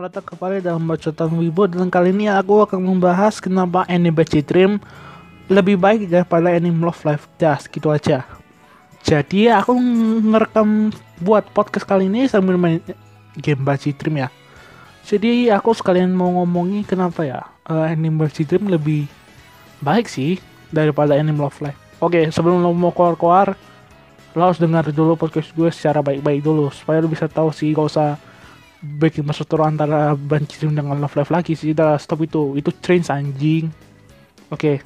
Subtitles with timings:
[0.00, 4.80] datang kembali dalam bacotan Wibo dan kali ini aku akan membahas kenapa anime Dream
[5.52, 8.24] lebih baik daripada anime Love Live Das gitu aja.
[9.04, 9.76] Jadi aku
[10.24, 10.88] ngerekam
[11.20, 12.80] buat podcast kali ini sambil main
[13.44, 14.28] game Bad Dream ya.
[15.04, 19.04] Jadi aku sekalian mau ngomongin kenapa ya uh, anime Bad Dream lebih
[19.84, 20.40] baik sih
[20.72, 21.76] daripada anime Love Live.
[22.00, 23.52] Oke, sebelum lo mau keluar-keluar,
[24.32, 27.84] lo harus dengar dulu podcast gue secara baik-baik dulu supaya lo bisa tahu sih gak
[27.92, 28.29] usah
[28.80, 31.76] bikin perseteruan antara Banci dengan Love Live lagi sih.
[31.76, 32.56] Udah stop itu.
[32.56, 33.68] Itu train anjing.
[34.50, 34.58] Oke.
[34.58, 34.76] Okay.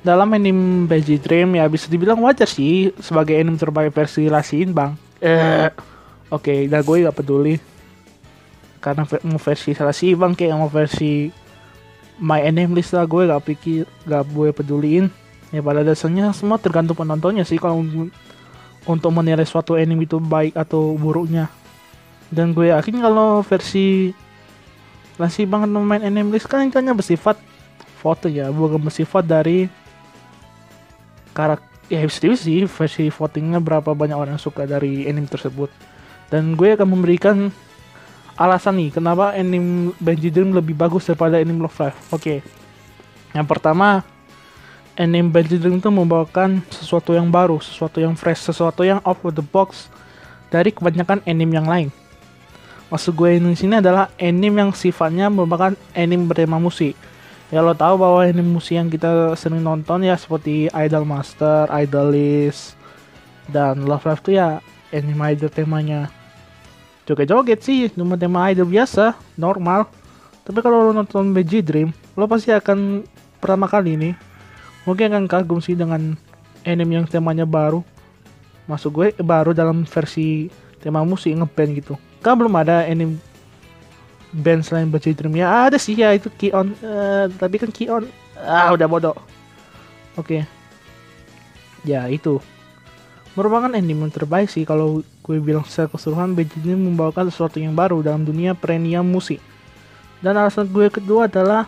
[0.00, 4.96] dalam anime Banji Dream ya bisa dibilang wajar sih sebagai anime terbaik versi Lasin bang
[5.20, 5.68] eh.
[6.32, 7.60] Oke okay, dah gue gak peduli.
[8.80, 11.28] Karena mau versi Lasi bang kayak mau versi
[12.16, 15.12] My Anime List lah gue gak pikir gak gue peduliin.
[15.50, 17.58] Ya pada dasarnya semua tergantung penontonnya sih.
[17.58, 17.82] Kalau
[18.86, 21.52] untuk menilai suatu anime itu baik atau buruknya
[22.30, 24.14] dan gue yakin kalau versi
[25.18, 27.36] masih banget main anime list kan hanya bersifat
[28.00, 28.48] foto ya.
[28.48, 29.66] Bukan bersifat dari
[31.36, 35.68] karakter ya bisa sih versi votingnya berapa banyak orang yang suka dari anime tersebut.
[36.30, 37.50] Dan gue akan memberikan
[38.40, 42.22] alasan nih kenapa anime Benji Dream lebih bagus daripada anime Love Live oke.
[42.24, 42.38] Okay.
[43.36, 44.00] yang pertama
[44.96, 49.44] anime Benji Dream itu membawakan sesuatu yang baru sesuatu yang fresh sesuatu yang off the
[49.44, 49.92] box
[50.48, 51.88] dari kebanyakan anime yang lain
[52.90, 56.98] maksud gue ini sini adalah anime yang sifatnya merupakan anime bertema musik.
[57.50, 62.74] Ya lo tahu bahwa anime musik yang kita sering nonton ya seperti Idol Master, Idolist
[63.50, 64.58] dan Love Live tuh ya
[64.90, 66.10] anime idol temanya.
[67.06, 69.86] Joget-joget sih cuma tema idol biasa normal.
[70.42, 73.06] Tapi kalau lo nonton BG Dream lo pasti akan
[73.38, 74.10] pertama kali ini
[74.82, 76.18] mungkin akan kagum sih dengan
[76.66, 77.86] anime yang temanya baru.
[78.66, 80.50] Masuk gue baru dalam versi
[80.82, 83.16] tema musik ngeband gitu kan belum ada anime
[84.30, 88.06] band selain Bajai Dream ya ada sih ya itu Kion uh, tapi kan Kion
[88.40, 89.16] ah udah bodoh.
[90.16, 90.42] Oke.
[90.42, 90.42] Okay.
[91.84, 92.40] ya itu.
[93.38, 98.04] Merupakan anime terbaik sih kalau gue bilang secara keseluruhan Bajai Dream membawakan sesuatu yang baru
[98.04, 99.40] dalam dunia perennial musik.
[100.20, 101.64] Dan alasan gue kedua adalah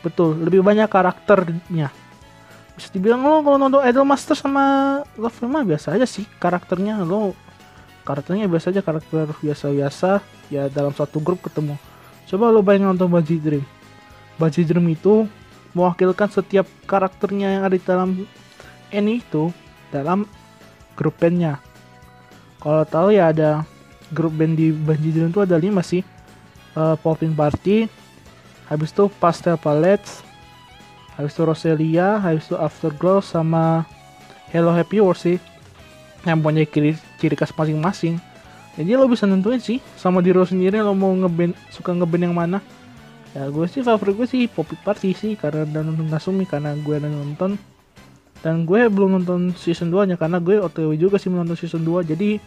[0.00, 1.92] betul lebih banyak karakternya.
[2.78, 7.02] Bisa dibilang lo kalau nonton Idol Master sama Love mah biasa aja sih karakternya.
[7.02, 7.34] Lo
[8.08, 11.76] karakternya biasa aja karakter biasa-biasa ya dalam satu grup ketemu.
[12.24, 13.64] Coba lo bayangin nonton Baji Dream.
[14.40, 15.28] Baji Dream itu
[15.76, 18.24] mewakilkan setiap karakternya yang ada di dalam
[18.88, 19.52] ini itu
[19.92, 20.24] dalam
[20.96, 21.60] grup bandnya.
[22.64, 23.68] Kalau tahu ya ada
[24.08, 26.00] grup band di Baji Dream itu ada lima sih.
[26.72, 27.90] Uh, Popping Party
[28.68, 30.06] habis itu Pastel Palette
[31.16, 33.82] habis itu Roselia habis itu Afterglow sama
[34.52, 35.42] Hello Happy World sih
[36.26, 38.18] yang punya ciri ciri khas masing-masing.
[38.78, 42.34] Jadi lo bisa nentuin sih sama diri lo sendiri lo mau ngeband suka ngeband yang
[42.34, 42.58] mana.
[43.34, 46.94] Ya gue sih favorit gue sih Poppy Party sih karena udah nonton Nasumi karena gue
[46.94, 47.58] udah nonton.
[48.38, 52.06] Dan gue belum nonton season 2 nya karena gue otw juga sih menonton season 2
[52.06, 52.38] jadi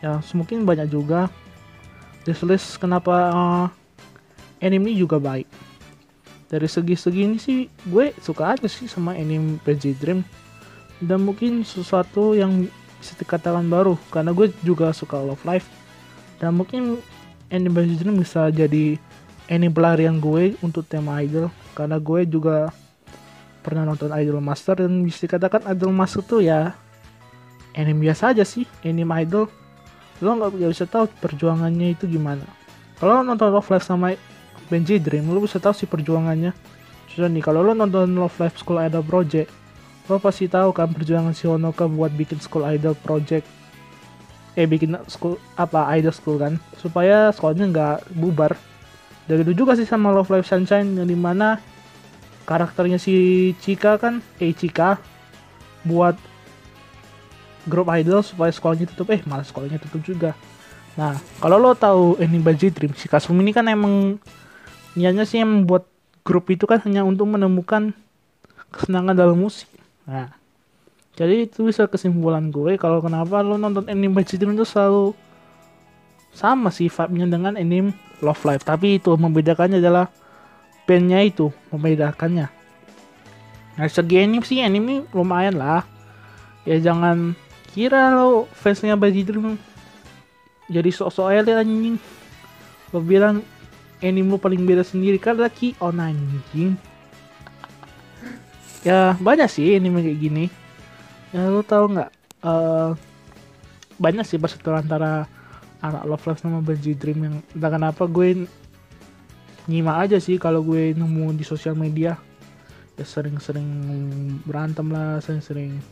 [0.00, 1.28] ya mungkin banyak juga.
[2.26, 3.66] List kenapa uh,
[4.58, 5.46] anime ini juga baik.
[6.48, 10.24] Dari segi-segi ini sih gue suka aja sih sama anime PG Dream.
[11.04, 12.66] Dan mungkin sesuatu yang
[13.00, 15.68] bisa dikatakan baru karena gue juga suka Love Life.
[16.36, 17.00] Dan mungkin
[17.48, 19.00] anime ini bisa jadi
[19.48, 22.72] anime pelarian gue untuk tema idol karena gue juga
[23.64, 24.84] pernah nonton Idol Master.
[24.84, 26.74] Dan bisa dikatakan Idol Master tuh ya
[27.76, 29.48] anime biasa aja sih anime idol.
[30.24, 32.44] Lo nggak bisa tahu perjuangannya itu gimana.
[32.96, 34.16] Kalau nonton Love Life sama
[34.66, 36.56] Benji Dream lo bisa tahu sih perjuangannya.
[37.12, 39.65] Contoh nih kalau lo nonton Love Life School Idol Project
[40.06, 43.46] lo pasti tahu kan perjuangan si Honoka buat bikin school idol project.
[44.54, 46.62] Eh bikin school apa idol school kan?
[46.78, 48.54] Supaya sekolahnya nggak bubar.
[49.26, 51.58] Dari itu juga sih sama Love Live Sunshine yang di mana
[52.46, 55.02] karakternya si Chika kan eh Chika
[55.82, 56.14] buat
[57.66, 59.10] grup idol supaya sekolahnya tutup.
[59.10, 60.30] Eh malah sekolahnya tutup juga.
[60.94, 64.22] Nah kalau lo tahu ini Baji Dream si Kasumi ini kan emang
[64.94, 65.84] niatnya sih yang membuat
[66.22, 67.92] grup itu kan hanya untuk menemukan
[68.72, 69.75] kesenangan dalam musik
[70.06, 70.30] Nah,
[71.18, 75.16] jadi itu bisa kesimpulan gue kalau kenapa lo nonton anime Bajit itu selalu
[76.30, 78.62] sama sih vibe-nya dengan anime Love Life.
[78.62, 80.12] Tapi itu membedakannya adalah
[80.86, 82.46] bandnya itu membedakannya.
[83.76, 85.82] Nah segi anime sih anime lumayan lah.
[86.62, 87.34] Ya jangan
[87.74, 89.32] kira lo fansnya Bajit
[90.66, 91.96] jadi sok-sok elit anjing.
[92.94, 93.42] Lo bilang
[94.04, 96.78] anime lo paling beda sendiri karena Ki on anjing
[98.86, 100.44] ya banyak sih ini kayak gini.
[101.34, 102.10] Ya lu tahu nggak?
[102.46, 102.94] Uh,
[103.98, 105.26] banyak sih perseteruan antara
[105.82, 108.46] anak Love Live sama Benji Dream yang entah kenapa gue
[109.66, 112.14] nyimak aja sih kalau gue nemu di sosial media.
[112.94, 113.68] Ya sering-sering
[114.46, 115.82] berantem lah sering-sering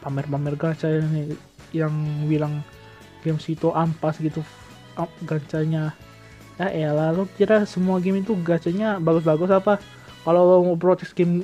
[0.00, 1.36] pamer-pamer gacha yang,
[1.76, 1.94] yang
[2.24, 2.64] bilang
[3.20, 4.40] game situ ampas gitu
[5.28, 5.92] gacanya
[6.56, 9.80] ya elah lo kira semua game itu gacanya bagus-bagus apa
[10.24, 11.42] kalau lo mau protes game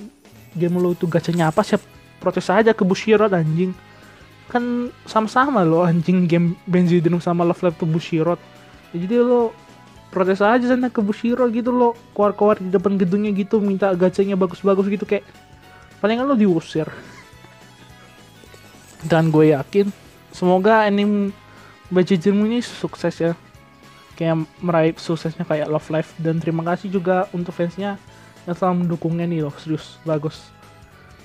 [0.56, 1.84] game lo itu gacanya apa siap
[2.20, 3.76] protes aja ke Bushiroad anjing.
[4.49, 8.40] Kan sama-sama lo anjing game Benzidrum sama Love Live tuh Bushiroad.
[8.93, 9.52] Ya, jadi lo
[10.12, 14.88] protes aja sana ke Bushiroad gitu lo keluar-keluar di depan gedungnya gitu minta gacanya bagus-bagus
[14.88, 15.25] gitu kayak
[16.00, 16.88] palingan lo diusir.
[19.11, 19.93] Dan gue yakin
[20.32, 21.32] semoga anime
[21.88, 23.32] Benzidrum ini sukses ya.
[24.17, 28.00] Kayak meraih suksesnya kayak Love Live dan terima kasih juga untuk fansnya
[28.46, 30.38] yang selalu mendukungnya nih loh serius bagus.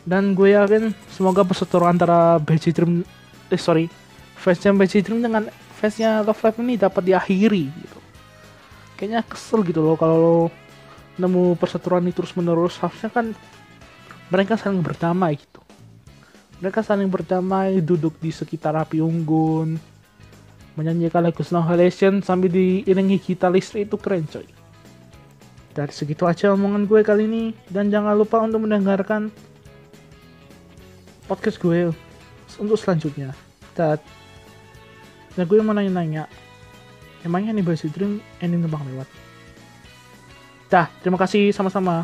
[0.01, 3.05] Dan gue yakin semoga perseteruan antara BC Dream
[3.53, 3.85] eh sorry
[4.41, 5.45] fansnya BC Dream dengan
[5.77, 7.99] fansnya Love Live ini dapat diakhiri gitu.
[8.97, 10.37] Kayaknya kesel gitu loh kalau lo
[11.21, 13.37] nemu perseteruan ini terus menerus harusnya kan
[14.33, 15.61] mereka saling berdamai gitu.
[16.61, 19.77] Mereka saling berdamai duduk di sekitar api unggun
[20.73, 23.85] menyanyikan lagu Snow Halation sambil diiringi kita listrik.
[23.85, 24.60] Itu keren coy
[25.71, 27.43] dari segitu aja omongan gue kali ini.
[27.71, 29.31] Dan jangan lupa untuk mendengarkan
[31.25, 31.91] podcast gue
[32.59, 33.31] untuk selanjutnya.
[33.73, 33.97] Dan
[35.35, 36.27] dan gue mau nanya-nanya.
[37.23, 39.07] Emangnya nih Basi Dream ending tebak lewat?
[40.67, 41.55] Dah terima kasih.
[41.55, 42.03] Sama-sama